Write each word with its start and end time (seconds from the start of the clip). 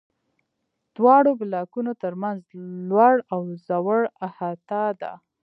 دواړو 0.95 1.31
بلاکونو 1.39 1.91
تر 2.03 2.13
منځ 2.23 2.41
لوړ 2.89 3.15
او 3.33 3.41
ځوړ 3.65 4.01
احاطه 4.27 4.83
ده. 5.01 5.11